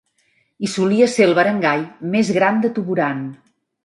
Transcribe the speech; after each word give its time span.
I 0.67 0.69
solia 0.75 1.09
ser 1.15 1.27
el 1.27 1.33
barangay 1.39 1.83
més 2.15 2.31
gran 2.39 2.57
de 2.65 2.73
Tuburan. 2.79 3.21